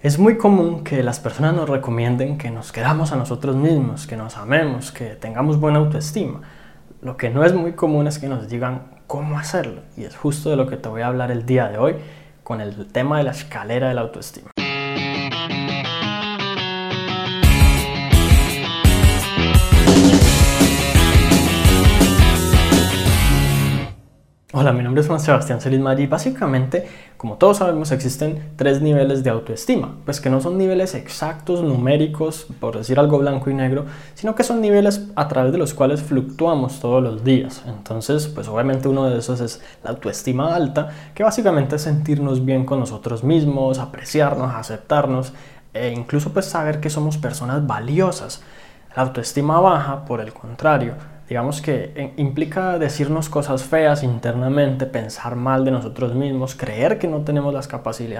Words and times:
Es 0.00 0.16
muy 0.16 0.38
común 0.38 0.84
que 0.84 1.02
las 1.02 1.18
personas 1.18 1.56
nos 1.56 1.68
recomienden 1.68 2.38
que 2.38 2.52
nos 2.52 2.70
queramos 2.70 3.10
a 3.10 3.16
nosotros 3.16 3.56
mismos, 3.56 4.06
que 4.06 4.16
nos 4.16 4.36
amemos, 4.36 4.92
que 4.92 5.16
tengamos 5.16 5.58
buena 5.58 5.80
autoestima. 5.80 6.42
Lo 7.02 7.16
que 7.16 7.30
no 7.30 7.44
es 7.44 7.52
muy 7.52 7.72
común 7.72 8.06
es 8.06 8.20
que 8.20 8.28
nos 8.28 8.48
digan 8.48 8.82
cómo 9.08 9.36
hacerlo. 9.36 9.82
Y 9.96 10.04
es 10.04 10.14
justo 10.14 10.50
de 10.50 10.56
lo 10.56 10.68
que 10.68 10.76
te 10.76 10.88
voy 10.88 11.02
a 11.02 11.08
hablar 11.08 11.32
el 11.32 11.44
día 11.44 11.66
de 11.66 11.78
hoy 11.78 11.96
con 12.44 12.60
el 12.60 12.86
tema 12.86 13.18
de 13.18 13.24
la 13.24 13.32
escalera 13.32 13.88
de 13.88 13.94
la 13.94 14.02
autoestima. 14.02 14.52
Hola, 24.54 24.72
mi 24.72 24.82
nombre 24.82 25.02
es 25.02 25.06
Juan 25.06 25.20
Sebastián 25.20 25.60
Celis 25.60 25.82
y 25.98 26.06
básicamente, 26.06 26.88
como 27.18 27.34
todos 27.34 27.58
sabemos, 27.58 27.92
existen 27.92 28.52
tres 28.56 28.80
niveles 28.80 29.22
de 29.22 29.28
autoestima, 29.28 29.96
pues 30.06 30.22
que 30.22 30.30
no 30.30 30.40
son 30.40 30.56
niveles 30.56 30.94
exactos, 30.94 31.62
numéricos, 31.62 32.46
por 32.58 32.78
decir 32.78 32.98
algo 32.98 33.18
blanco 33.18 33.50
y 33.50 33.54
negro, 33.54 33.84
sino 34.14 34.34
que 34.34 34.44
son 34.44 34.62
niveles 34.62 35.06
a 35.16 35.28
través 35.28 35.52
de 35.52 35.58
los 35.58 35.74
cuales 35.74 36.02
fluctuamos 36.02 36.80
todos 36.80 37.02
los 37.02 37.24
días. 37.24 37.62
Entonces, 37.66 38.26
pues 38.28 38.48
obviamente 38.48 38.88
uno 38.88 39.10
de 39.10 39.18
esos 39.18 39.42
es 39.42 39.60
la 39.84 39.90
autoestima 39.90 40.54
alta, 40.54 40.88
que 41.14 41.24
básicamente 41.24 41.76
es 41.76 41.82
sentirnos 41.82 42.42
bien 42.42 42.64
con 42.64 42.80
nosotros 42.80 43.22
mismos, 43.22 43.78
apreciarnos, 43.78 44.54
aceptarnos 44.54 45.34
e 45.74 45.90
incluso 45.90 46.32
pues 46.32 46.46
saber 46.46 46.80
que 46.80 46.88
somos 46.88 47.18
personas 47.18 47.66
valiosas. 47.66 48.42
La 48.96 49.02
autoestima 49.02 49.60
baja, 49.60 50.06
por 50.06 50.22
el 50.22 50.32
contrario, 50.32 50.94
digamos 51.28 51.60
que 51.60 51.92
eh, 51.94 52.12
implica 52.16 52.78
decirnos 52.78 53.28
cosas 53.28 53.62
feas 53.62 54.02
internamente, 54.02 54.86
pensar 54.86 55.36
mal 55.36 55.64
de 55.64 55.70
nosotros 55.70 56.14
mismos, 56.14 56.54
creer 56.54 56.98
que 56.98 57.06
no 57.06 57.20
tenemos 57.20 57.52
las, 57.52 57.68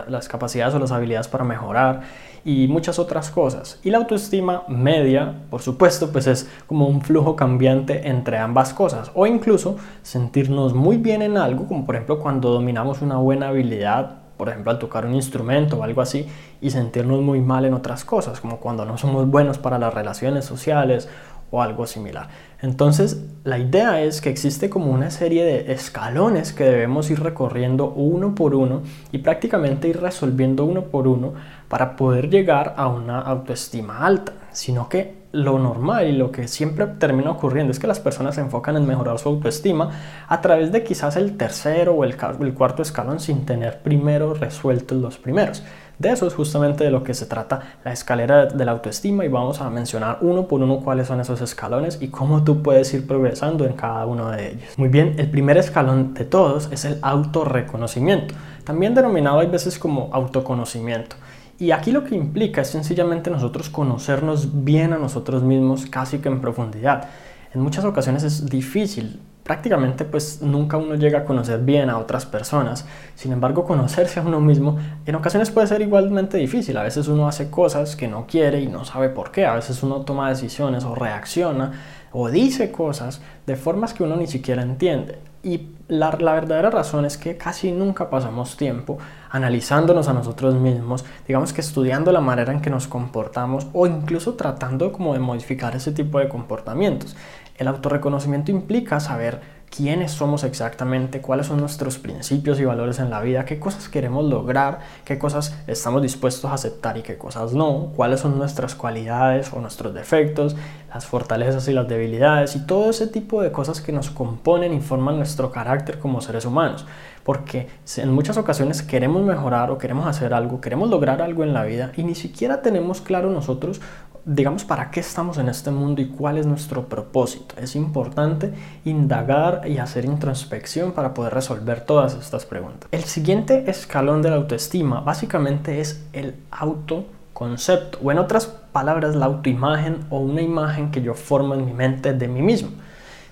las 0.08 0.28
capacidades 0.28 0.74
o 0.74 0.78
las 0.78 0.92
habilidades 0.92 1.28
para 1.28 1.44
mejorar 1.44 2.02
y 2.44 2.68
muchas 2.68 2.98
otras 2.98 3.30
cosas. 3.30 3.80
Y 3.82 3.90
la 3.90 3.98
autoestima 3.98 4.64
media, 4.68 5.34
por 5.50 5.62
supuesto, 5.62 6.12
pues 6.12 6.26
es 6.26 6.50
como 6.66 6.86
un 6.86 7.00
flujo 7.00 7.34
cambiante 7.34 8.08
entre 8.08 8.38
ambas 8.38 8.74
cosas 8.74 9.10
o 9.14 9.26
incluso 9.26 9.76
sentirnos 10.02 10.74
muy 10.74 10.98
bien 10.98 11.22
en 11.22 11.38
algo, 11.38 11.66
como 11.66 11.86
por 11.86 11.94
ejemplo 11.94 12.18
cuando 12.20 12.50
dominamos 12.50 13.00
una 13.00 13.16
buena 13.16 13.48
habilidad 13.48 14.28
por 14.38 14.48
ejemplo, 14.48 14.70
al 14.70 14.78
tocar 14.78 15.04
un 15.04 15.16
instrumento 15.16 15.76
o 15.76 15.82
algo 15.82 16.00
así, 16.00 16.26
y 16.60 16.70
sentirnos 16.70 17.20
muy 17.20 17.40
mal 17.40 17.64
en 17.64 17.74
otras 17.74 18.04
cosas, 18.04 18.40
como 18.40 18.58
cuando 18.58 18.86
no 18.86 18.96
somos 18.96 19.28
buenos 19.28 19.58
para 19.58 19.78
las 19.78 19.92
relaciones 19.92 20.44
sociales 20.44 21.08
o 21.50 21.62
algo 21.62 21.86
similar. 21.86 22.28
Entonces, 22.60 23.24
la 23.44 23.58
idea 23.58 24.02
es 24.02 24.20
que 24.20 24.30
existe 24.30 24.68
como 24.68 24.90
una 24.90 25.10
serie 25.10 25.44
de 25.44 25.72
escalones 25.72 26.52
que 26.52 26.64
debemos 26.64 27.10
ir 27.10 27.20
recorriendo 27.20 27.90
uno 27.90 28.34
por 28.34 28.54
uno 28.54 28.82
y 29.12 29.18
prácticamente 29.18 29.88
ir 29.88 30.00
resolviendo 30.00 30.64
uno 30.64 30.82
por 30.84 31.06
uno 31.06 31.34
para 31.68 31.96
poder 31.96 32.30
llegar 32.30 32.74
a 32.76 32.88
una 32.88 33.20
autoestima 33.20 34.04
alta, 34.04 34.32
sino 34.52 34.88
que 34.88 35.18
lo 35.32 35.58
normal 35.58 36.08
y 36.08 36.12
lo 36.12 36.32
que 36.32 36.48
siempre 36.48 36.86
termina 36.86 37.30
ocurriendo 37.30 37.70
es 37.70 37.78
que 37.78 37.86
las 37.86 38.00
personas 38.00 38.34
se 38.34 38.40
enfocan 38.40 38.76
en 38.76 38.86
mejorar 38.86 39.18
su 39.18 39.28
autoestima 39.28 39.90
a 40.26 40.40
través 40.40 40.72
de 40.72 40.82
quizás 40.82 41.16
el 41.16 41.36
tercero 41.36 41.94
o 41.94 42.04
el, 42.04 42.16
el 42.40 42.54
cuarto 42.54 42.82
escalón 42.82 43.20
sin 43.20 43.44
tener 43.44 43.80
primero 43.82 44.34
resueltos 44.34 44.98
los 44.98 45.18
primeros. 45.18 45.62
De 45.98 46.10
eso 46.10 46.28
es 46.28 46.34
justamente 46.34 46.84
de 46.84 46.92
lo 46.92 47.02
que 47.02 47.12
se 47.12 47.26
trata 47.26 47.60
la 47.84 47.92
escalera 47.92 48.46
de 48.46 48.64
la 48.64 48.70
autoestima 48.70 49.24
y 49.24 49.28
vamos 49.28 49.60
a 49.60 49.68
mencionar 49.68 50.18
uno 50.20 50.46
por 50.46 50.62
uno 50.62 50.78
cuáles 50.78 51.08
son 51.08 51.20
esos 51.20 51.40
escalones 51.40 51.98
y 52.00 52.06
cómo 52.06 52.44
tú 52.44 52.62
puedes 52.62 52.94
ir 52.94 53.04
progresando 53.04 53.64
en 53.64 53.72
cada 53.72 54.06
uno 54.06 54.30
de 54.30 54.52
ellos. 54.52 54.78
Muy 54.78 54.88
bien, 54.88 55.16
el 55.18 55.28
primer 55.28 55.56
escalón 55.58 56.14
de 56.14 56.24
todos 56.24 56.68
es 56.70 56.84
el 56.84 56.98
autorreconocimiento, 57.02 58.36
también 58.62 58.94
denominado 58.94 59.40
hay 59.40 59.48
veces 59.48 59.76
como 59.76 60.08
autoconocimiento. 60.12 61.16
Y 61.58 61.72
aquí 61.72 61.90
lo 61.90 62.04
que 62.04 62.14
implica 62.14 62.60
es 62.60 62.68
sencillamente 62.68 63.30
nosotros 63.30 63.68
conocernos 63.68 64.64
bien 64.64 64.92
a 64.92 64.98
nosotros 64.98 65.42
mismos 65.42 65.86
casi 65.86 66.18
que 66.18 66.28
en 66.28 66.40
profundidad. 66.40 67.08
En 67.52 67.60
muchas 67.60 67.84
ocasiones 67.84 68.22
es 68.22 68.48
difícil 68.48 69.18
prácticamente 69.48 70.04
pues 70.04 70.42
nunca 70.42 70.76
uno 70.76 70.94
llega 70.94 71.20
a 71.20 71.24
conocer 71.24 71.60
bien 71.60 71.88
a 71.88 71.96
otras 71.96 72.26
personas. 72.26 72.84
Sin 73.14 73.32
embargo, 73.32 73.64
conocerse 73.64 74.20
a 74.20 74.22
uno 74.22 74.40
mismo 74.40 74.78
en 75.06 75.14
ocasiones 75.14 75.50
puede 75.50 75.66
ser 75.66 75.80
igualmente 75.80 76.36
difícil. 76.36 76.76
A 76.76 76.82
veces 76.82 77.08
uno 77.08 77.26
hace 77.26 77.50
cosas 77.50 77.96
que 77.96 78.08
no 78.08 78.26
quiere 78.26 78.60
y 78.60 78.66
no 78.66 78.84
sabe 78.84 79.08
por 79.08 79.32
qué. 79.32 79.46
A 79.46 79.54
veces 79.54 79.82
uno 79.82 80.02
toma 80.02 80.28
decisiones 80.28 80.84
o 80.84 80.94
reacciona 80.94 81.72
o 82.12 82.28
dice 82.28 82.70
cosas 82.70 83.22
de 83.46 83.56
formas 83.56 83.94
que 83.94 84.02
uno 84.02 84.16
ni 84.16 84.26
siquiera 84.26 84.60
entiende. 84.62 85.18
Y 85.42 85.68
la, 85.88 86.14
la, 86.20 86.34
verdadera 86.34 86.68
razón 86.68 87.06
es 87.06 87.16
que 87.16 87.36
casi 87.36 87.72
nunca 87.72 88.10
pasamos 88.10 88.56
tiempo 88.56 88.98
analizándonos 89.30 90.08
a 90.08 90.12
nosotros 90.12 90.54
mismos, 90.56 91.04
digamos 91.26 91.52
que 91.52 91.60
estudiando 91.60 92.12
la 92.12 92.20
manera 92.20 92.52
en 92.52 92.60
que 92.60 92.70
nos 92.70 92.88
comportamos 92.88 93.66
o 93.72 93.86
incluso 93.86 94.34
tratando 94.34 94.90
como 94.92 95.12
de 95.12 95.20
modificar 95.20 95.76
ese 95.76 95.92
tipo 95.92 96.18
de 96.18 96.28
comportamientos. 96.28 97.16
El 97.58 97.66
autorreconocimiento 97.68 98.52
implica 98.52 99.00
saber 99.00 99.40
quiénes 99.68 100.12
somos 100.12 100.44
exactamente, 100.44 101.20
cuáles 101.20 101.46
son 101.46 101.60
nuestros 101.60 101.98
principios 101.98 102.58
y 102.60 102.64
valores 102.64 102.98
en 103.00 103.10
la 103.10 103.20
vida, 103.20 103.44
qué 103.44 103.58
cosas 103.58 103.88
queremos 103.88 104.24
lograr, 104.24 104.78
qué 105.04 105.18
cosas 105.18 105.56
estamos 105.66 106.02
dispuestos 106.02 106.50
a 106.50 106.54
aceptar 106.54 106.96
y 106.96 107.02
qué 107.02 107.18
cosas 107.18 107.52
no, 107.52 107.92
cuáles 107.94 108.20
son 108.20 108.38
nuestras 108.38 108.74
cualidades 108.74 109.52
o 109.52 109.60
nuestros 109.60 109.92
defectos, 109.92 110.56
las 110.92 111.06
fortalezas 111.06 111.68
y 111.68 111.72
las 111.72 111.88
debilidades 111.88 112.56
y 112.56 112.64
todo 112.64 112.90
ese 112.90 113.06
tipo 113.06 113.42
de 113.42 113.52
cosas 113.52 113.80
que 113.80 113.92
nos 113.92 114.10
componen 114.10 114.72
y 114.72 114.80
forman 114.80 115.16
nuestro 115.16 115.50
carácter 115.50 115.98
como 115.98 116.20
seres 116.20 116.44
humanos. 116.46 116.86
Porque 117.24 117.68
en 117.98 118.10
muchas 118.10 118.38
ocasiones 118.38 118.80
queremos 118.80 119.22
mejorar 119.22 119.70
o 119.70 119.76
queremos 119.76 120.06
hacer 120.06 120.32
algo, 120.32 120.62
queremos 120.62 120.88
lograr 120.88 121.20
algo 121.20 121.42
en 121.42 121.52
la 121.52 121.64
vida 121.64 121.92
y 121.94 122.04
ni 122.04 122.14
siquiera 122.14 122.62
tenemos 122.62 123.02
claro 123.02 123.30
nosotros 123.30 123.82
digamos, 124.28 124.64
para 124.64 124.90
qué 124.90 125.00
estamos 125.00 125.38
en 125.38 125.48
este 125.48 125.70
mundo 125.70 126.02
y 126.02 126.08
cuál 126.08 126.36
es 126.36 126.44
nuestro 126.44 126.86
propósito. 126.86 127.54
Es 127.58 127.74
importante 127.74 128.52
indagar 128.84 129.62
y 129.66 129.78
hacer 129.78 130.04
introspección 130.04 130.92
para 130.92 131.14
poder 131.14 131.32
resolver 131.32 131.80
todas 131.80 132.14
estas 132.14 132.44
preguntas. 132.44 132.90
El 132.92 133.04
siguiente 133.04 133.70
escalón 133.70 134.20
de 134.20 134.28
la 134.28 134.36
autoestima 134.36 135.00
básicamente 135.00 135.80
es 135.80 136.04
el 136.12 136.34
autoconcepto, 136.50 137.98
o 138.02 138.12
en 138.12 138.18
otras 138.18 138.46
palabras, 138.46 139.16
la 139.16 139.26
autoimagen 139.26 140.00
o 140.10 140.18
una 140.18 140.42
imagen 140.42 140.90
que 140.90 141.00
yo 141.00 141.14
formo 141.14 141.54
en 141.54 141.64
mi 141.64 141.72
mente 141.72 142.12
de 142.12 142.28
mí 142.28 142.42
mismo. 142.42 142.70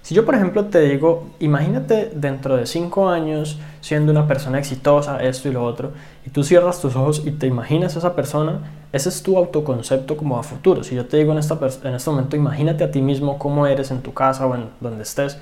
Si 0.07 0.15
yo, 0.15 0.25
por 0.25 0.37
ejemplo, 0.37 0.67
te 0.67 0.83
digo, 0.83 1.27
imagínate 1.41 2.13
dentro 2.15 2.57
de 2.57 2.67
cinco 2.67 3.09
años 3.09 3.59
siendo 3.81 4.13
una 4.13 4.29
persona 4.29 4.57
exitosa, 4.57 5.21
esto 5.21 5.49
y 5.49 5.53
lo 5.53 5.65
otro, 5.65 5.95
y 6.25 6.31
tú 6.31 6.45
cierras 6.45 6.81
tus 6.81 6.95
ojos 6.95 7.25
y 7.27 7.33
te 7.33 7.49
imaginas 7.49 7.97
a 7.97 7.99
esa 7.99 8.15
persona, 8.15 8.61
ese 8.93 9.09
es 9.09 9.21
tu 9.25 9.37
autoconcepto 9.37 10.17
como 10.17 10.39
a 10.39 10.45
futuro. 10.45 10.85
Si 10.85 10.95
yo 10.95 11.07
te 11.07 11.17
digo 11.17 11.33
en, 11.33 11.39
esta, 11.39 11.59
este 11.67 12.11
momento, 12.11 12.37
imagínate 12.37 12.85
a 12.85 12.93
ti 12.93 13.03
mismo 13.03 13.37
cómo 13.37 13.67
eres 13.67 13.91
en 13.91 14.01
tu 14.01 14.15
casa 14.15 14.47
o 14.47 14.55
en 14.55 14.69
donde 14.81 15.03
estés, 15.03 15.41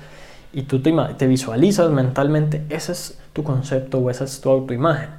y 0.51 0.63
tú 0.63 0.81
te, 0.81 0.91
te 1.15 1.27
visualizas 1.27 1.91
mentalmente, 1.91 2.65
ese 2.69 2.93
es 2.93 3.19
tu 3.33 3.43
concepto 3.43 3.99
o 3.99 4.09
esa 4.09 4.23
es 4.23 4.41
tu 4.41 4.49
autoimagen. 4.49 5.09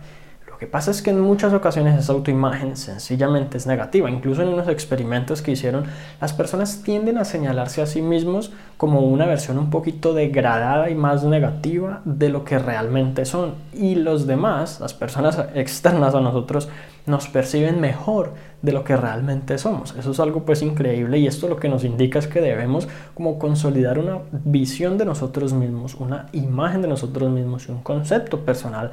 Lo 0.56 0.60
que 0.60 0.66
pasa 0.66 0.90
es 0.90 1.02
que 1.02 1.10
en 1.10 1.20
muchas 1.20 1.52
ocasiones 1.52 1.98
esa 1.98 2.14
autoimagen 2.14 2.78
sencillamente 2.78 3.58
es 3.58 3.66
negativa. 3.66 4.10
Incluso 4.10 4.40
en 4.40 4.48
unos 4.48 4.68
experimentos 4.68 5.42
que 5.42 5.50
hicieron, 5.50 5.84
las 6.18 6.32
personas 6.32 6.82
tienden 6.82 7.18
a 7.18 7.26
señalarse 7.26 7.82
a 7.82 7.86
sí 7.86 8.00
mismos 8.00 8.52
como 8.78 9.00
una 9.00 9.26
versión 9.26 9.58
un 9.58 9.68
poquito 9.68 10.14
degradada 10.14 10.88
y 10.88 10.94
más 10.94 11.24
negativa 11.24 12.00
de 12.06 12.30
lo 12.30 12.44
que 12.44 12.58
realmente 12.58 13.26
son. 13.26 13.56
Y 13.74 13.96
los 13.96 14.26
demás, 14.26 14.80
las 14.80 14.94
personas 14.94 15.38
externas 15.54 16.14
a 16.14 16.22
nosotros, 16.22 16.70
nos 17.04 17.28
perciben 17.28 17.78
mejor 17.78 18.32
de 18.62 18.72
lo 18.72 18.82
que 18.82 18.96
realmente 18.96 19.58
somos. 19.58 19.94
Eso 19.94 20.12
es 20.12 20.20
algo 20.20 20.46
pues 20.46 20.62
increíble 20.62 21.18
y 21.18 21.26
esto 21.26 21.48
lo 21.48 21.58
que 21.58 21.68
nos 21.68 21.84
indica 21.84 22.18
es 22.18 22.28
que 22.28 22.40
debemos 22.40 22.88
como 23.12 23.38
consolidar 23.38 23.98
una 23.98 24.20
visión 24.32 24.96
de 24.96 25.04
nosotros 25.04 25.52
mismos, 25.52 25.96
una 25.96 26.28
imagen 26.32 26.80
de 26.80 26.88
nosotros 26.88 27.30
mismos 27.30 27.68
y 27.68 27.72
un 27.72 27.82
concepto 27.82 28.40
personal 28.40 28.92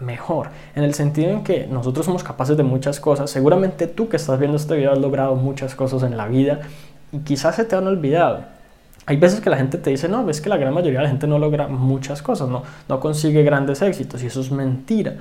mejor, 0.00 0.48
en 0.74 0.84
el 0.84 0.94
sentido 0.94 1.30
en 1.30 1.44
que 1.44 1.66
nosotros 1.66 2.06
somos 2.06 2.24
capaces 2.24 2.56
de 2.56 2.62
muchas 2.62 3.00
cosas, 3.00 3.30
seguramente 3.30 3.86
tú 3.86 4.08
que 4.08 4.16
estás 4.16 4.38
viendo 4.38 4.56
este 4.56 4.76
video 4.76 4.92
has 4.92 4.98
logrado 4.98 5.36
muchas 5.36 5.74
cosas 5.74 6.02
en 6.02 6.16
la 6.16 6.26
vida 6.26 6.60
y 7.12 7.18
quizás 7.20 7.56
se 7.56 7.64
te 7.64 7.76
han 7.76 7.86
olvidado. 7.86 8.44
Hay 9.06 9.16
veces 9.16 9.40
que 9.40 9.50
la 9.50 9.56
gente 9.56 9.78
te 9.78 9.90
dice, 9.90 10.08
no, 10.08 10.24
ves 10.24 10.40
que 10.40 10.48
la 10.48 10.56
gran 10.56 10.72
mayoría 10.72 11.00
de 11.00 11.04
la 11.04 11.10
gente 11.10 11.26
no 11.26 11.38
logra 11.38 11.68
muchas 11.68 12.22
cosas, 12.22 12.48
no, 12.48 12.62
no 12.88 13.00
consigue 13.00 13.42
grandes 13.42 13.82
éxitos 13.82 14.22
y 14.22 14.26
eso 14.26 14.40
es 14.40 14.50
mentira. 14.50 15.16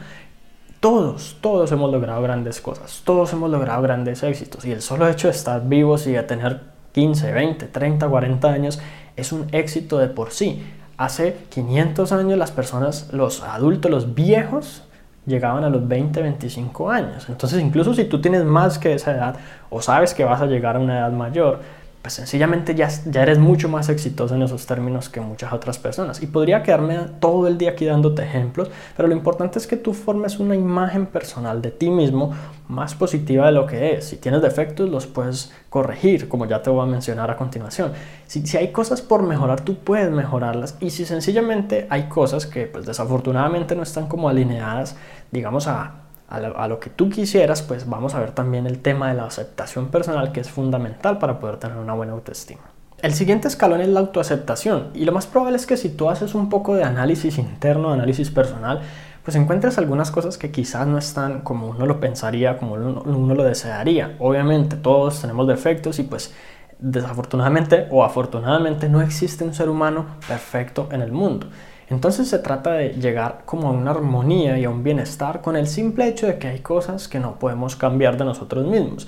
Todos, 0.80 1.38
todos 1.42 1.72
hemos 1.72 1.92
logrado 1.92 2.22
grandes 2.22 2.62
cosas, 2.62 3.02
todos 3.04 3.34
hemos 3.34 3.50
logrado 3.50 3.82
grandes 3.82 4.24
éxitos 4.24 4.64
y 4.66 4.72
el 4.72 4.82
solo 4.82 5.08
hecho 5.10 5.28
de 5.28 5.34
estar 5.34 5.68
vivos 5.68 6.08
y 6.08 6.14
de 6.14 6.24
tener 6.24 6.62
15, 6.94 7.32
20, 7.32 7.66
30, 7.68 8.08
40 8.08 8.48
años 8.50 8.80
es 9.16 9.32
un 9.32 9.48
éxito 9.52 9.98
de 9.98 10.08
por 10.08 10.32
sí. 10.32 10.64
Hace 11.00 11.38
500 11.48 12.12
años 12.12 12.38
las 12.38 12.52
personas, 12.52 13.08
los 13.14 13.42
adultos, 13.42 13.90
los 13.90 14.16
viejos, 14.16 14.84
llegaban 15.26 15.64
a 15.64 15.70
los 15.70 15.88
20, 15.88 16.22
25 16.22 16.92
años. 16.92 17.30
Entonces, 17.30 17.62
incluso 17.62 17.94
si 17.94 18.04
tú 18.04 18.20
tienes 18.20 18.44
más 18.44 18.78
que 18.80 18.94
esa 18.94 19.12
edad 19.12 19.36
o 19.70 19.82
sabes 19.82 20.14
que 20.14 20.26
vas 20.26 20.42
a 20.42 20.46
llegar 20.46 20.76
a 20.76 20.80
una 20.80 21.00
edad 21.00 21.12
mayor, 21.14 21.62
pues 22.02 22.14
sencillamente 22.14 22.76
ya, 22.76 22.88
ya 23.06 23.24
eres 23.24 23.40
mucho 23.40 23.68
más 23.68 23.90
exitoso 23.90 24.34
en 24.34 24.42
esos 24.42 24.66
términos 24.66 25.10
que 25.10 25.20
muchas 25.20 25.52
otras 25.52 25.78
personas. 25.78 26.22
Y 26.24 26.28
podría 26.28 26.64
quedarme 26.64 26.98
todo 27.20 27.48
el 27.48 27.58
día 27.58 27.72
aquí 27.72 27.86
dándote 27.86 28.24
ejemplos, 28.24 28.70
pero 28.96 29.10
lo 29.10 29.16
importante 29.16 29.60
es 29.60 29.68
que 29.68 29.76
tú 29.76 29.94
formes 29.94 30.40
una 30.40 30.56
imagen 30.56 31.08
personal 31.08 31.62
de 31.62 31.72
ti 31.72 31.90
mismo 31.90 32.34
más 32.70 32.96
positiva 32.96 33.48
de 33.48 33.52
lo 33.52 33.66
que 33.66 33.96
es. 33.96 34.06
Si 34.06 34.16
tienes 34.16 34.42
defectos, 34.42 34.90
los 34.90 35.08
puedes 35.08 35.52
corregir, 35.70 36.30
como 36.30 36.46
ya 36.46 36.62
te 36.62 36.70
voy 36.70 36.84
a 36.84 36.90
mencionar 36.90 37.30
a 37.32 37.36
continuación. 37.36 37.92
Si, 38.28 38.48
si 38.48 38.56
hay 38.56 38.72
cosas 38.72 39.02
por 39.02 39.24
mejorar, 39.24 39.60
tú 39.62 39.76
puedes 39.76 40.10
mejorarlas. 40.10 40.78
Y 40.80 40.92
si 40.92 41.06
sencillamente 41.06 41.86
hay 41.90 42.04
cosas 42.04 42.46
que 42.46 42.66
pues 42.68 42.86
desafortunadamente 42.86 43.76
no 43.76 43.84
están 43.84 44.08
como 44.08 44.30
alineadas, 44.30 44.96
digamos, 45.32 45.68
a 45.68 46.09
a 46.30 46.68
lo, 46.68 46.80
que 46.80 46.90
tú 46.90 47.10
quisieras, 47.10 47.62
pues 47.64 47.90
vamos 47.90 48.14
a 48.14 48.20
ver 48.20 48.32
también 48.32 48.68
el 48.68 48.80
tema 48.80 49.10
de 49.10 49.16
la 49.16 49.26
aceptación 49.26 49.88
personal 49.88 50.32
que 50.32 50.40
es 50.40 50.50
fundamental 50.50 51.18
para 51.18 51.40
poder 51.40 51.58
tener 51.58 51.78
una 51.78 51.94
buena 51.94 52.14
autoestima. 52.14 52.62
El 53.02 53.14
siguiente 53.14 53.48
escalón 53.48 53.82
es 53.82 53.88
la 53.88 54.02
autoaceptación 54.02 54.90
y 54.94 55.06
lo 55.06 55.12
más 55.12 55.26
probable 55.26 55.58
es 55.58 55.66
que 55.66 55.78
si 55.78 55.90
tú 55.90 56.10
haces 56.10 56.36
un 56.36 56.50
poco 56.50 56.76
de 56.76 56.84
análisis 56.84 57.38
interno, 57.38 57.92
análisis 57.92 58.30
personal, 58.30 58.82
pues 59.24 59.36
encuentres 59.36 59.78
algunas 59.78 60.12
cosas 60.12 60.38
que 60.38 60.52
quizás 60.52 60.86
no 60.86 60.98
están 60.98 61.42
como 61.42 61.68
uno 61.68 61.86
lo 61.86 62.00
pensaría, 62.00 62.58
como 62.58 62.74
uno, 62.74 63.02
uno 63.06 63.34
lo 63.34 63.44
desearía. 63.44 64.16
Obviamente 64.20 64.76
todos 64.76 65.22
tenemos 65.22 65.48
defectos 65.48 65.98
y 66.00 66.04
pues 66.04 66.34
desafortunadamente 66.78 67.88
o 67.90 68.04
afortunadamente 68.04 68.88
no 68.88 69.02
existe 69.02 69.44
un 69.44 69.54
ser 69.54 69.70
humano 69.70 70.06
perfecto 70.28 70.90
en 70.92 71.02
el 71.02 71.12
mundo. 71.12 71.48
Entonces 71.90 72.30
se 72.30 72.40
trata 72.40 72.74
de 72.74 72.90
llegar 72.90 73.42
como 73.46 73.70
a 73.70 73.72
una 73.72 73.92
armonía 73.92 74.60
y 74.60 74.66
a 74.66 74.70
un 74.70 74.84
bienestar 74.84 75.42
con 75.42 75.56
el 75.56 75.68
simple 75.68 76.08
hecho 76.08 76.28
de 76.28 76.38
que 76.38 76.48
hay 76.48 76.60
cosas 76.60 77.08
que 77.08 77.20
no 77.20 77.40
podemos 77.40 77.76
cambiar 77.76 78.18
de 78.18 78.26
nosotros 78.26 78.66
mismos. 78.68 79.08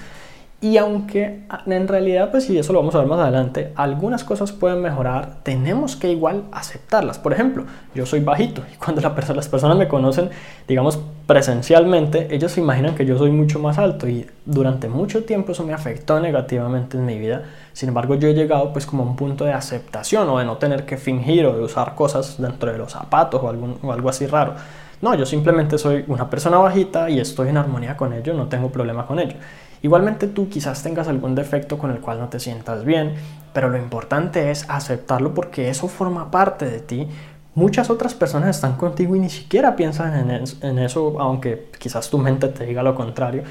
Y 0.63 0.77
aunque 0.77 1.41
en 1.65 1.87
realidad, 1.87 2.29
pues 2.29 2.47
y 2.47 2.59
eso 2.59 2.71
lo 2.71 2.79
vamos 2.79 2.93
a 2.93 2.99
ver 2.99 3.07
más 3.07 3.19
adelante, 3.19 3.73
algunas 3.75 4.23
cosas 4.23 4.51
pueden 4.51 4.79
mejorar, 4.79 5.37
tenemos 5.41 5.95
que 5.95 6.11
igual 6.11 6.43
aceptarlas. 6.51 7.17
Por 7.17 7.33
ejemplo, 7.33 7.65
yo 7.95 8.05
soy 8.05 8.19
bajito 8.19 8.61
y 8.71 8.77
cuando 8.77 9.01
las 9.01 9.47
personas 9.47 9.75
me 9.75 9.87
conocen, 9.87 10.29
digamos, 10.67 10.99
presencialmente, 11.25 12.27
ellos 12.29 12.51
se 12.51 12.61
imaginan 12.61 12.93
que 12.93 13.07
yo 13.07 13.17
soy 13.17 13.31
mucho 13.31 13.57
más 13.57 13.79
alto 13.79 14.07
y 14.07 14.27
durante 14.45 14.87
mucho 14.87 15.23
tiempo 15.23 15.53
eso 15.53 15.63
me 15.63 15.73
afectó 15.73 16.19
negativamente 16.19 16.95
en 16.95 17.07
mi 17.07 17.17
vida. 17.17 17.41
Sin 17.73 17.89
embargo, 17.89 18.13
yo 18.13 18.27
he 18.27 18.35
llegado 18.35 18.71
pues 18.71 18.85
como 18.85 19.01
a 19.01 19.07
un 19.07 19.15
punto 19.15 19.45
de 19.45 19.53
aceptación 19.53 20.29
o 20.29 20.37
de 20.37 20.45
no 20.45 20.57
tener 20.57 20.85
que 20.85 20.97
fingir 20.97 21.43
o 21.47 21.57
de 21.57 21.63
usar 21.63 21.95
cosas 21.95 22.39
dentro 22.39 22.71
de 22.71 22.77
los 22.77 22.91
zapatos 22.91 23.41
o, 23.41 23.49
algún, 23.49 23.79
o 23.81 23.91
algo 23.91 24.09
así 24.09 24.27
raro. 24.27 24.53
No, 25.01 25.15
yo 25.15 25.25
simplemente 25.25 25.79
soy 25.79 26.05
una 26.07 26.29
persona 26.29 26.59
bajita 26.59 27.09
y 27.09 27.19
estoy 27.19 27.49
en 27.49 27.57
armonía 27.57 27.97
con 27.97 28.13
ello, 28.13 28.35
no 28.35 28.47
tengo 28.47 28.69
problema 28.69 29.07
con 29.07 29.17
ello. 29.17 29.33
Igualmente 29.83 30.27
tú 30.27 30.47
quizás 30.47 30.83
tengas 30.83 31.07
algún 31.07 31.33
defecto 31.33 31.77
con 31.77 31.91
el 31.91 31.99
cual 31.99 32.19
no 32.19 32.29
te 32.29 32.39
sientas 32.39 32.85
bien, 32.85 33.15
pero 33.53 33.69
lo 33.69 33.77
importante 33.77 34.51
es 34.51 34.69
aceptarlo 34.69 35.33
porque 35.33 35.69
eso 35.69 35.87
forma 35.87 36.29
parte 36.29 36.65
de 36.65 36.79
ti. 36.79 37.07
Muchas 37.55 37.89
otras 37.89 38.13
personas 38.13 38.55
están 38.55 38.77
contigo 38.77 39.15
y 39.15 39.19
ni 39.19 39.29
siquiera 39.29 39.75
piensan 39.75 40.29
en, 40.29 40.79
eso, 40.79 41.19
aunque 41.19 41.69
quizás 41.79 42.09
tu 42.09 42.17
mente 42.17 42.47
te 42.47 42.65
diga 42.65 42.83
lo 42.83 42.95
contrario. 42.95 43.43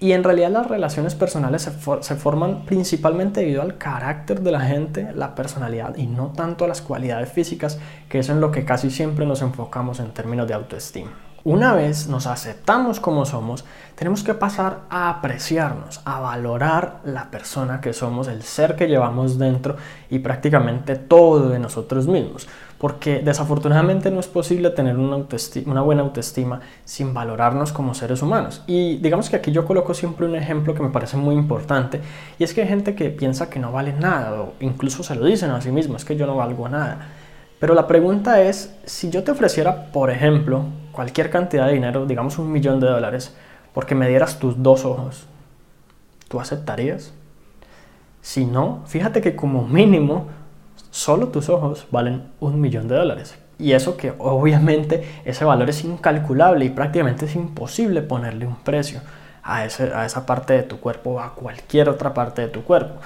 Y 0.00 0.12
en 0.12 0.24
realidad 0.24 0.50
las 0.50 0.66
relaciones 0.66 1.14
personales 1.14 1.62
se, 1.62 2.16
forman 2.16 2.64
principalmente 2.64 3.40
debido 3.40 3.62
al 3.62 3.76
carácter 3.76 4.40
de 4.40 4.50
la 4.50 4.60
gente, 4.60 5.12
la 5.14 5.34
personalidad 5.34 5.96
y 5.96 6.06
no 6.06 6.28
tanto 6.28 6.64
a 6.64 6.68
las 6.68 6.80
cualidades 6.80 7.30
físicas, 7.30 7.78
que 8.08 8.20
es 8.20 8.28
en 8.28 8.40
lo 8.40 8.50
que 8.50 8.64
casi 8.64 8.90
siempre 8.90 9.26
nos 9.26 9.42
enfocamos 9.42 10.00
en 10.00 10.10
términos 10.12 10.48
de 10.48 10.54
autoestima. 10.54 11.12
Una 11.44 11.74
vez 11.74 12.06
nos 12.06 12.28
aceptamos 12.28 13.00
como 13.00 13.26
somos, 13.26 13.64
tenemos 13.96 14.22
que 14.22 14.32
pasar 14.32 14.82
a 14.90 15.10
apreciarnos, 15.10 16.00
a 16.04 16.20
valorar 16.20 17.00
la 17.04 17.32
persona 17.32 17.80
que 17.80 17.92
somos, 17.92 18.28
el 18.28 18.44
ser 18.44 18.76
que 18.76 18.86
llevamos 18.86 19.38
dentro 19.38 19.74
y 20.08 20.20
prácticamente 20.20 20.94
todo 20.94 21.48
de 21.48 21.58
nosotros 21.58 22.06
mismos. 22.06 22.46
Porque 22.78 23.22
desafortunadamente 23.24 24.12
no 24.12 24.20
es 24.20 24.28
posible 24.28 24.70
tener 24.70 24.96
una, 24.96 25.80
buena 25.80 26.02
autoestima 26.02 26.60
sin 26.84 27.12
valorarnos 27.12 27.72
como 27.72 27.92
seres 27.94 28.22
humanos. 28.22 28.62
Y 28.68 28.98
digamos 28.98 29.28
que 29.28 29.34
aquí 29.34 29.50
yo 29.50 29.66
coloco 29.66 29.94
siempre 29.94 30.26
un 30.26 30.36
ejemplo 30.36 30.76
que 30.76 30.82
me 30.84 30.90
parece 30.90 31.16
muy 31.16 31.34
importante 31.34 32.00
y 32.38 32.44
es 32.44 32.54
que 32.54 32.62
hay 32.62 32.68
gente 32.68 32.94
que 32.94 33.10
piensa 33.10 33.50
que 33.50 33.58
no 33.58 33.72
vale 33.72 33.92
nada 33.94 34.40
o 34.40 34.52
incluso 34.60 35.02
se 35.02 35.16
lo 35.16 35.24
dicen 35.24 35.50
a 35.50 35.60
sí 35.60 35.72
mismos, 35.72 36.02
es 36.02 36.04
que 36.04 36.14
yo 36.14 36.24
no 36.24 36.36
valgo 36.36 36.68
nada. 36.68 36.98
Pero 37.58 37.74
la 37.74 37.88
pregunta 37.88 38.40
es, 38.42 38.72
si 38.84 39.10
yo 39.10 39.24
te 39.24 39.32
ofreciera, 39.32 39.90
por 39.90 40.10
ejemplo, 40.10 40.66
cualquier 40.92 41.30
cantidad 41.30 41.66
de 41.66 41.72
dinero, 41.74 42.06
digamos 42.06 42.38
un 42.38 42.52
millón 42.52 42.80
de 42.80 42.86
dólares, 42.86 43.34
porque 43.72 43.94
me 43.94 44.08
dieras 44.08 44.38
tus 44.38 44.62
dos 44.62 44.84
ojos, 44.84 45.26
¿tú 46.28 46.40
aceptarías? 46.40 47.12
Si 48.20 48.44
no, 48.44 48.82
fíjate 48.86 49.20
que 49.20 49.34
como 49.34 49.66
mínimo, 49.66 50.28
solo 50.90 51.28
tus 51.28 51.48
ojos 51.48 51.86
valen 51.90 52.24
un 52.38 52.60
millón 52.60 52.86
de 52.86 52.96
dólares. 52.96 53.36
Y 53.58 53.72
eso 53.72 53.96
que 53.96 54.12
obviamente 54.18 55.20
ese 55.24 55.44
valor 55.44 55.70
es 55.70 55.84
incalculable 55.84 56.64
y 56.64 56.70
prácticamente 56.70 57.26
es 57.26 57.34
imposible 57.34 58.02
ponerle 58.02 58.46
un 58.46 58.56
precio 58.56 59.00
a, 59.42 59.64
ese, 59.64 59.92
a 59.92 60.06
esa 60.06 60.26
parte 60.26 60.52
de 60.52 60.62
tu 60.62 60.78
cuerpo 60.80 61.10
o 61.10 61.20
a 61.20 61.34
cualquier 61.34 61.88
otra 61.88 62.14
parte 62.14 62.42
de 62.42 62.48
tu 62.48 62.62
cuerpo. 62.62 63.00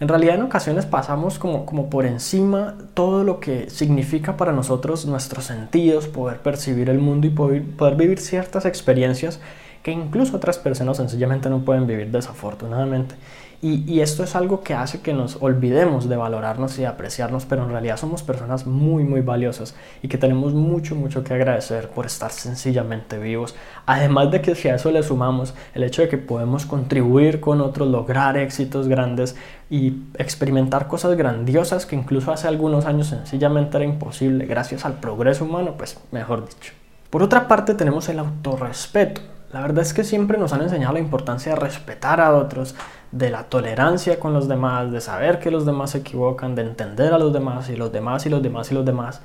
En 0.00 0.08
realidad 0.08 0.36
en 0.36 0.42
ocasiones 0.42 0.86
pasamos 0.86 1.38
como, 1.38 1.66
como 1.66 1.90
por 1.90 2.06
encima 2.06 2.74
todo 2.94 3.22
lo 3.22 3.38
que 3.38 3.68
significa 3.68 4.38
para 4.38 4.50
nosotros 4.50 5.04
nuestros 5.04 5.44
sentidos, 5.44 6.08
poder 6.08 6.38
percibir 6.38 6.88
el 6.88 6.98
mundo 6.98 7.26
y 7.26 7.30
poder, 7.30 7.62
poder 7.76 7.96
vivir 7.96 8.18
ciertas 8.18 8.64
experiencias 8.64 9.40
que 9.82 9.92
incluso 9.92 10.36
otras 10.36 10.58
personas 10.58 10.96
sencillamente 10.96 11.50
no 11.50 11.66
pueden 11.66 11.86
vivir 11.86 12.10
desafortunadamente. 12.10 13.14
Y, 13.62 14.00
esto 14.00 14.24
es 14.24 14.36
algo 14.36 14.62
que 14.62 14.72
hace 14.72 15.02
que 15.02 15.12
nos 15.12 15.36
olvidemos 15.42 16.08
de 16.08 16.16
valorarnos 16.16 16.78
y 16.78 16.80
de 16.80 16.86
apreciarnos, 16.86 17.44
pero 17.44 17.64
en 17.64 17.70
realidad 17.70 17.98
somos 17.98 18.22
personas 18.22 18.66
muy, 18.66 19.04
muy 19.04 19.20
valiosas 19.20 19.74
y 20.00 20.08
que 20.08 20.16
tenemos 20.16 20.54
mucho, 20.54 20.94
mucho 20.94 21.22
que 21.24 21.34
agradecer 21.34 21.90
por 21.90 22.06
estar 22.06 22.30
sencillamente 22.30 23.18
vivos. 23.18 23.54
Además 23.84 24.30
de 24.30 24.40
que 24.40 24.54
si 24.54 24.68
a 24.68 24.76
eso 24.76 24.90
le 24.90 25.02
sumamos 25.02 25.52
el 25.74 25.82
hecho 25.82 26.00
de 26.00 26.08
que 26.08 26.16
podemos 26.16 26.64
contribuir 26.64 27.40
con 27.40 27.60
otros, 27.60 27.86
lograr 27.88 28.38
éxitos 28.38 28.88
grandes 28.88 29.36
y 29.68 30.04
experimentar 30.16 30.88
cosas 30.88 31.14
grandiosas 31.14 31.84
que 31.84 31.96
incluso 31.96 32.32
hace 32.32 32.48
algunos 32.48 32.86
años 32.86 33.08
sencillamente 33.08 33.76
era 33.76 33.84
imposible 33.84 34.46
gracias 34.46 34.86
al 34.86 35.00
progreso 35.00 35.44
humano, 35.44 35.74
pues 35.76 35.98
mejor 36.12 36.48
dicho. 36.48 36.72
Por 37.10 37.22
otra 37.22 37.46
parte 37.46 37.74
tenemos 37.74 38.08
el 38.08 38.20
autorrespeto. 38.20 39.20
La 39.52 39.60
verdad 39.60 39.82
es 39.82 39.92
que 39.92 40.04
siempre 40.04 40.38
nos 40.38 40.52
han 40.52 40.62
enseñado 40.62 40.92
la 40.92 41.00
importancia 41.00 41.52
de 41.52 41.60
respetar 41.60 42.20
a 42.20 42.36
otros, 42.36 42.76
de 43.12 43.30
la 43.30 43.44
tolerancia 43.44 44.20
con 44.20 44.32
los 44.32 44.46
demás, 44.48 44.92
de 44.92 45.00
saber 45.00 45.40
que 45.40 45.50
los 45.50 45.66
demás 45.66 45.90
se 45.90 45.98
equivocan, 45.98 46.54
de 46.54 46.62
entender 46.62 47.12
a 47.12 47.18
los 47.18 47.32
demás 47.32 47.68
y 47.68 47.76
los 47.76 47.92
demás 47.92 48.24
y 48.26 48.30
los 48.30 48.42
demás 48.42 48.70
y 48.70 48.74
los 48.74 48.84
demás. 48.84 49.22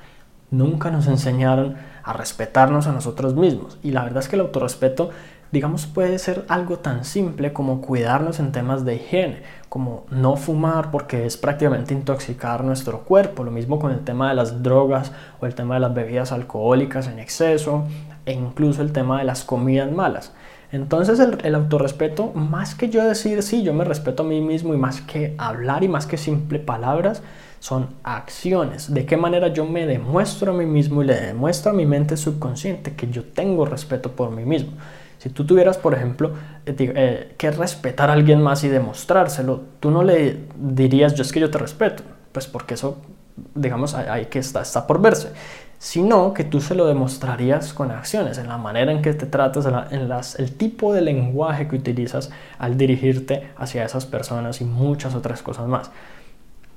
Nunca 0.50 0.90
nos 0.90 1.06
enseñaron 1.06 1.76
a 2.02 2.12
respetarnos 2.12 2.86
a 2.86 2.92
nosotros 2.92 3.34
mismos. 3.34 3.78
Y 3.82 3.92
la 3.92 4.04
verdad 4.04 4.22
es 4.22 4.28
que 4.28 4.36
el 4.36 4.42
autorrespeto, 4.42 5.10
digamos, 5.52 5.86
puede 5.86 6.18
ser 6.18 6.44
algo 6.48 6.78
tan 6.78 7.04
simple 7.04 7.52
como 7.52 7.80
cuidarnos 7.80 8.40
en 8.40 8.52
temas 8.52 8.84
de 8.84 8.96
higiene, 8.96 9.42
como 9.68 10.06
no 10.10 10.36
fumar 10.36 10.90
porque 10.90 11.26
es 11.26 11.36
prácticamente 11.36 11.94
intoxicar 11.94 12.64
nuestro 12.64 13.00
cuerpo. 13.00 13.44
Lo 13.44 13.50
mismo 13.50 13.78
con 13.78 13.92
el 13.92 14.00
tema 14.00 14.28
de 14.28 14.34
las 14.34 14.62
drogas 14.62 15.12
o 15.40 15.46
el 15.46 15.54
tema 15.54 15.74
de 15.74 15.80
las 15.80 15.94
bebidas 15.94 16.32
alcohólicas 16.32 17.06
en 17.08 17.18
exceso, 17.18 17.84
e 18.24 18.32
incluso 18.32 18.82
el 18.82 18.92
tema 18.92 19.18
de 19.18 19.24
las 19.24 19.44
comidas 19.44 19.90
malas. 19.92 20.32
Entonces 20.72 21.20
el, 21.20 21.38
el, 21.44 21.54
autorrespeto, 21.54 22.32
más 22.32 22.74
que 22.74 22.88
yo 22.88 23.04
decir, 23.04 23.42
sí, 23.42 23.62
yo 23.62 23.72
me 23.72 23.84
respeto 23.84 24.22
a 24.22 24.26
mí 24.26 24.40
mismo 24.40 24.74
y 24.74 24.76
más 24.76 25.00
que 25.00 25.34
hablar 25.38 25.84
y 25.84 25.88
más 25.88 26.06
que 26.06 26.16
simple 26.16 26.58
palabras, 26.58 27.22
son 27.60 27.88
acciones. 28.02 28.92
De 28.92 29.06
qué 29.06 29.16
manera 29.16 29.48
yo 29.48 29.66
me 29.66 29.86
demuestro 29.86 30.52
a 30.52 30.54
mí 30.54 30.66
mismo 30.66 31.02
y 31.02 31.06
le 31.06 31.14
demuestro 31.14 31.72
a 31.72 31.74
mi 31.74 31.86
mente 31.86 32.16
subconsciente 32.16 32.94
que 32.94 33.08
yo 33.08 33.24
tengo 33.24 33.64
respeto 33.64 34.12
por 34.12 34.30
mí 34.30 34.44
mismo. 34.44 34.72
Si 35.18 35.30
tú 35.30 35.44
tuvieras, 35.44 35.78
por 35.78 35.94
ejemplo, 35.94 36.32
eh, 36.66 36.74
eh, 36.78 37.34
que 37.36 37.50
respetar 37.50 38.10
a 38.10 38.12
alguien 38.12 38.42
más 38.42 38.62
y 38.64 38.68
demostrárselo, 38.68 39.62
tú 39.80 39.90
no 39.90 40.04
le 40.04 40.44
dirías, 40.56 41.14
yo 41.14 41.22
es 41.22 41.32
que 41.32 41.40
yo 41.40 41.50
te 41.50 41.58
respeto, 41.58 42.02
pues 42.32 42.46
porque 42.46 42.74
eso, 42.74 42.98
digamos, 43.54 43.94
hay, 43.94 44.26
que 44.26 44.38
está, 44.38 44.62
está 44.62 44.86
por 44.86 45.00
verse 45.00 45.30
sino 45.86 46.34
que 46.34 46.42
tú 46.42 46.60
se 46.60 46.74
lo 46.74 46.84
demostrarías 46.88 47.72
con 47.72 47.92
acciones, 47.92 48.38
en 48.38 48.48
la 48.48 48.58
manera 48.58 48.90
en 48.90 49.02
que 49.02 49.14
te 49.14 49.24
tratas, 49.24 49.68
en, 49.92 50.08
las, 50.08 50.36
el 50.36 50.52
tipo 50.56 50.92
de 50.92 51.00
lenguaje 51.00 51.68
que 51.68 51.76
utilizas 51.76 52.30
al 52.58 52.76
dirigirte 52.76 53.50
hacia 53.56 53.84
esas 53.84 54.04
personas 54.04 54.60
y 54.60 54.64
muchas 54.64 55.14
otras 55.14 55.42
cosas 55.42 55.68
más. 55.68 55.92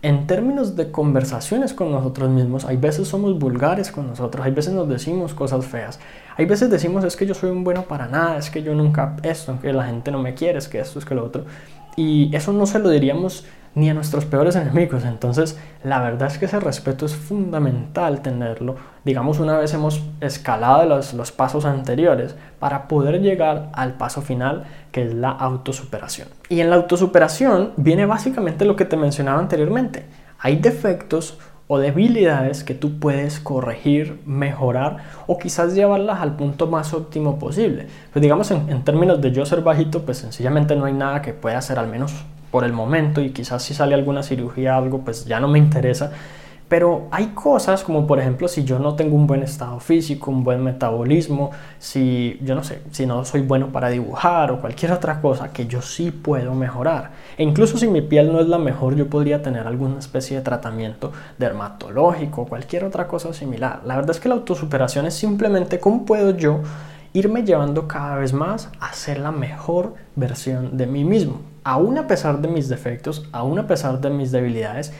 En 0.03 0.27
términos 0.27 0.75
de 0.75 0.91
conversaciones 0.91 1.73
con 1.73 1.91
nosotros 1.91 2.29
mismos, 2.29 2.65
hay 2.65 2.77
veces 2.77 3.07
somos 3.07 3.39
vulgares 3.39 3.91
con 3.91 4.05
nosotros, 4.05 4.45
hay 4.45 4.51
veces 4.51 4.73
nos 4.73 4.87
decimos 4.87 5.33
cosas 5.33 5.65
feas, 5.65 5.99
hay 6.37 6.45
veces 6.45 6.69
decimos 6.69 7.03
es 7.03 7.15
que 7.15 7.25
yo 7.25 7.33
soy 7.33 7.49
un 7.49 7.63
bueno 7.63 7.85
para 7.85 8.05
nada, 8.05 8.37
es 8.37 8.51
que 8.51 8.61
yo 8.61 8.75
nunca 8.75 9.15
esto, 9.23 9.57
que 9.59 9.73
la 9.73 9.85
gente 9.85 10.11
no 10.11 10.19
me 10.19 10.35
quiere, 10.35 10.59
es 10.59 10.67
que 10.67 10.81
esto, 10.81 10.99
es 10.99 11.05
que 11.05 11.15
lo 11.15 11.25
otro. 11.25 11.45
Y 11.99 12.33
eso 12.33 12.53
no 12.53 12.65
se 12.65 12.79
lo 12.79 12.89
diríamos 12.89 13.43
ni 13.75 13.89
a 13.89 13.93
nuestros 13.93 14.23
peores 14.23 14.55
enemigos. 14.55 15.03
Entonces, 15.03 15.59
la 15.83 15.99
verdad 15.99 16.29
es 16.29 16.37
que 16.37 16.45
ese 16.45 16.57
respeto 16.61 17.05
es 17.05 17.13
fundamental 17.13 18.21
tenerlo. 18.21 18.77
Digamos, 19.03 19.41
una 19.41 19.57
vez 19.57 19.73
hemos 19.73 20.01
escalado 20.21 20.85
los, 20.85 21.13
los 21.13 21.33
pasos 21.33 21.65
anteriores 21.65 22.37
para 22.57 22.87
poder 22.87 23.19
llegar 23.19 23.69
al 23.73 23.95
paso 23.95 24.21
final, 24.21 24.63
que 24.93 25.03
es 25.03 25.13
la 25.13 25.31
autosuperación. 25.31 26.29
Y 26.47 26.61
en 26.61 26.69
la 26.69 26.77
autosuperación 26.77 27.73
viene 27.75 28.05
básicamente 28.05 28.63
lo 28.63 28.77
que 28.77 28.85
te 28.85 28.95
mencionaba 28.95 29.39
anteriormente. 29.39 30.05
Hay 30.39 30.55
defectos 30.55 31.37
o 31.71 31.77
debilidades 31.77 32.63
que 32.63 32.73
tú 32.73 32.97
puedes 32.97 33.39
corregir, 33.39 34.19
mejorar 34.25 34.97
o 35.27 35.37
quizás 35.37 35.75
llevarlas 35.75 36.19
al 36.19 36.35
punto 36.35 36.65
más 36.65 36.95
óptimo 36.95 37.37
posible. 37.37 37.85
Pues 38.11 38.23
digamos 38.23 38.49
en, 38.49 38.67
en, 38.71 38.83
términos 38.83 39.21
de 39.21 39.31
yo 39.31 39.45
ser 39.45 39.61
bajito, 39.61 40.01
pues 40.01 40.17
sencillamente 40.17 40.75
no 40.75 40.85
hay 40.85 40.93
nada 40.93 41.21
que 41.21 41.31
pueda 41.31 41.59
hacer 41.59 41.77
al 41.77 41.87
menos 41.87 42.11
por 42.49 42.63
el 42.63 42.73
momento 42.73 43.21
y 43.21 43.29
quizás 43.29 43.61
si 43.61 43.75
sale 43.75 43.93
alguna 43.93 44.23
cirugía 44.23 44.77
algo 44.77 45.01
pues 45.01 45.25
ya 45.25 45.39
no 45.39 45.47
me 45.47 45.59
interesa. 45.59 46.11
Pero 46.69 47.07
hay 47.09 47.29
cosas 47.29 47.83
como 47.83 48.05
por 48.05 48.19
ejemplo 48.19 48.47
si 48.47 48.63
yo 48.63 48.77
no 48.77 48.95
tengo 48.95 49.15
un 49.15 49.25
buen 49.25 49.41
estado 49.41 49.79
físico, 49.79 50.29
un 50.29 50.43
buen 50.43 50.63
metabolismo, 50.63 51.49
si 51.79 52.39
yo 52.43 52.53
no 52.53 52.63
sé, 52.63 52.83
si 52.91 53.07
no 53.07 53.25
soy 53.25 53.41
bueno 53.41 53.71
para 53.71 53.89
dibujar 53.89 54.51
o 54.51 54.61
cualquier 54.61 54.91
otra 54.91 55.19
cosa 55.19 55.51
que 55.51 55.65
yo 55.65 55.81
sí 55.81 56.11
puedo 56.11 56.53
mejorar. 56.53 57.09
E 57.37 57.43
incluso 57.43 57.79
si 57.79 57.87
mi 57.87 58.01
piel 58.01 58.31
no 58.31 58.39
es 58.39 58.47
la 58.47 58.59
mejor, 58.59 58.95
yo 58.95 59.09
podría 59.09 59.41
tener 59.41 59.65
alguna 59.65 59.97
especie 59.97 60.37
de 60.37 60.43
tratamiento 60.43 61.11
dermatológico 61.39 62.43
o 62.43 62.45
cualquier 62.45 62.85
otra 62.85 63.07
cosa 63.07 63.33
similar. 63.33 63.81
La 63.83 63.95
verdad 63.95 64.11
es 64.11 64.19
que 64.19 64.29
la 64.29 64.35
autosuperación 64.35 65.07
es 65.07 65.15
simplemente 65.15 65.79
cómo 65.79 66.05
puedo 66.05 66.37
yo 66.37 66.59
irme 67.13 67.43
llevando 67.43 67.87
cada 67.87 68.17
vez 68.17 68.31
más 68.31 68.69
a 68.79 68.93
ser 68.93 69.19
la 69.19 69.31
mejor 69.31 69.95
versión 70.15 70.77
de 70.77 70.85
mí 70.85 71.03
mismo 71.03 71.41
aún 71.63 71.97
a 71.97 72.07
pesar 72.07 72.39
de 72.39 72.47
mis 72.47 72.69
defectos, 72.69 73.27
aún 73.31 73.59
a 73.59 73.67
pesar 73.67 74.01
de 74.01 74.09
mis 74.09 74.31
debilidades, 74.31 74.93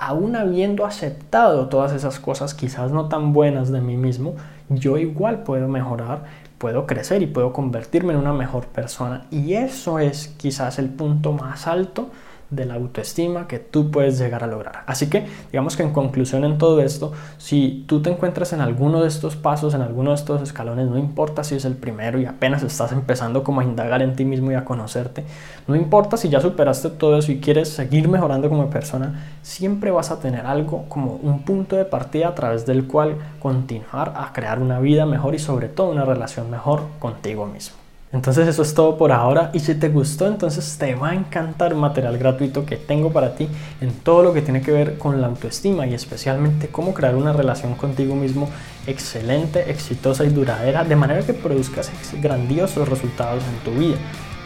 aún 0.00 0.34
habiendo 0.34 0.86
aceptado 0.86 1.68
todas 1.68 1.92
esas 1.92 2.18
cosas 2.18 2.54
quizás 2.54 2.90
no 2.90 3.08
tan 3.08 3.32
buenas 3.32 3.70
de 3.70 3.80
mí 3.80 3.96
mismo, 3.96 4.34
yo 4.70 4.96
igual 4.96 5.42
puedo 5.42 5.68
mejorar, 5.68 6.24
puedo 6.58 6.86
crecer 6.86 7.22
y 7.22 7.26
puedo 7.26 7.52
convertirme 7.52 8.14
en 8.14 8.18
una 8.18 8.32
mejor 8.32 8.66
persona. 8.66 9.26
Y 9.30 9.54
eso 9.54 9.98
es 9.98 10.28
quizás 10.38 10.78
el 10.78 10.88
punto 10.88 11.32
más 11.32 11.66
alto 11.66 12.10
de 12.50 12.64
la 12.64 12.74
autoestima 12.74 13.46
que 13.46 13.58
tú 13.58 13.90
puedes 13.90 14.18
llegar 14.18 14.44
a 14.44 14.46
lograr. 14.46 14.82
Así 14.86 15.08
que 15.08 15.26
digamos 15.52 15.76
que 15.76 15.82
en 15.82 15.92
conclusión 15.92 16.44
en 16.44 16.58
todo 16.58 16.80
esto, 16.80 17.12
si 17.38 17.84
tú 17.86 18.02
te 18.02 18.10
encuentras 18.10 18.52
en 18.52 18.60
alguno 18.60 19.00
de 19.00 19.08
estos 19.08 19.36
pasos, 19.36 19.74
en 19.74 19.82
alguno 19.82 20.10
de 20.10 20.16
estos 20.16 20.42
escalones, 20.42 20.88
no 20.88 20.98
importa 20.98 21.44
si 21.44 21.54
es 21.54 21.64
el 21.64 21.74
primero 21.74 22.20
y 22.20 22.26
apenas 22.26 22.62
estás 22.62 22.92
empezando 22.92 23.44
como 23.44 23.60
a 23.60 23.64
indagar 23.64 24.02
en 24.02 24.16
ti 24.16 24.24
mismo 24.24 24.50
y 24.50 24.54
a 24.54 24.64
conocerte, 24.64 25.24
no 25.66 25.76
importa 25.76 26.16
si 26.16 26.28
ya 26.28 26.40
superaste 26.40 26.90
todo 26.90 27.18
eso 27.18 27.32
y 27.32 27.40
quieres 27.40 27.68
seguir 27.68 28.08
mejorando 28.08 28.48
como 28.48 28.70
persona, 28.70 29.24
siempre 29.42 29.90
vas 29.90 30.10
a 30.10 30.20
tener 30.20 30.46
algo 30.46 30.84
como 30.88 31.14
un 31.16 31.44
punto 31.44 31.76
de 31.76 31.84
partida 31.84 32.28
a 32.28 32.34
través 32.34 32.66
del 32.66 32.86
cual 32.86 33.16
continuar 33.38 34.14
a 34.16 34.32
crear 34.32 34.60
una 34.60 34.80
vida 34.80 35.06
mejor 35.06 35.34
y 35.34 35.38
sobre 35.38 35.68
todo 35.68 35.90
una 35.90 36.04
relación 36.04 36.50
mejor 36.50 36.82
contigo 36.98 37.46
mismo. 37.46 37.79
Entonces 38.12 38.48
eso 38.48 38.62
es 38.62 38.74
todo 38.74 38.98
por 38.98 39.12
ahora 39.12 39.50
y 39.52 39.60
si 39.60 39.76
te 39.76 39.88
gustó 39.88 40.26
entonces 40.26 40.76
te 40.78 40.96
va 40.96 41.10
a 41.10 41.14
encantar 41.14 41.76
material 41.76 42.18
gratuito 42.18 42.66
que 42.66 42.76
tengo 42.76 43.12
para 43.12 43.36
ti 43.36 43.48
en 43.80 43.92
todo 43.92 44.24
lo 44.24 44.32
que 44.32 44.42
tiene 44.42 44.62
que 44.62 44.72
ver 44.72 44.98
con 44.98 45.20
la 45.20 45.28
autoestima 45.28 45.86
y 45.86 45.94
especialmente 45.94 46.66
cómo 46.68 46.92
crear 46.92 47.14
una 47.14 47.32
relación 47.32 47.74
contigo 47.76 48.16
mismo 48.16 48.48
excelente, 48.88 49.70
exitosa 49.70 50.24
y 50.24 50.30
duradera 50.30 50.82
de 50.82 50.96
manera 50.96 51.22
que 51.22 51.34
produzcas 51.34 51.92
grandiosos 52.20 52.88
resultados 52.88 53.44
en 53.44 53.72
tu 53.72 53.78
vida. 53.78 53.96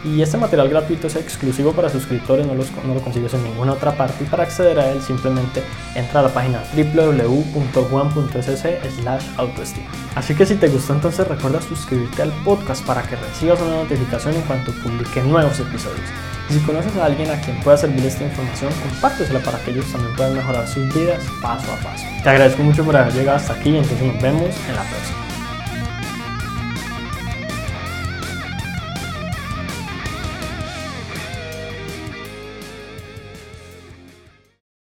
Y 0.05 0.21
este 0.21 0.37
material 0.37 0.69
gratuito 0.69 1.07
es 1.07 1.15
exclusivo 1.15 1.71
para 1.71 1.89
suscriptores, 1.89 2.45
no, 2.45 2.53
no 2.53 2.93
lo 2.93 3.01
consigues 3.01 3.33
en 3.33 3.43
ninguna 3.43 3.73
otra 3.73 3.97
parte. 3.97 4.23
Y 4.23 4.27
para 4.27 4.43
acceder 4.43 4.77
a 4.77 4.91
él 4.91 5.01
simplemente 5.01 5.63
entra 5.95 6.19
a 6.19 6.23
la 6.23 6.29
página 6.29 6.63
www.juan.sc 6.75 8.67
slash 9.01 9.25
autoestima. 9.37 9.87
Así 10.13 10.35
que 10.35 10.45
si 10.45 10.55
te 10.55 10.67
gustó 10.67 10.93
entonces 10.93 11.27
recuerda 11.27 11.59
suscribirte 11.59 12.21
al 12.21 12.31
podcast 12.43 12.85
para 12.85 13.01
que 13.01 13.15
recibas 13.15 13.59
una 13.59 13.77
notificación 13.77 14.35
en 14.35 14.41
cuanto 14.41 14.71
publique 14.83 15.23
nuevos 15.23 15.59
episodios. 15.59 16.07
Y 16.51 16.53
si 16.53 16.59
conoces 16.59 16.95
a 16.97 17.05
alguien 17.05 17.31
a 17.31 17.41
quien 17.41 17.59
pueda 17.61 17.75
servir 17.75 18.05
esta 18.05 18.23
información, 18.23 18.71
compártesela 18.83 19.39
para 19.39 19.57
que 19.59 19.71
ellos 19.71 19.91
también 19.91 20.15
puedan 20.15 20.35
mejorar 20.35 20.67
sus 20.67 20.93
vidas 20.93 21.23
paso 21.41 21.65
a 21.73 21.77
paso. 21.77 22.05
Te 22.21 22.29
agradezco 22.29 22.61
mucho 22.61 22.85
por 22.85 22.95
haber 22.95 23.13
llegado 23.13 23.37
hasta 23.37 23.53
aquí 23.53 23.71
y 23.71 23.77
entonces 23.77 24.05
nos 24.05 24.21
vemos 24.21 24.55
en 24.69 24.75
la 24.75 24.83
próxima. 24.83 25.24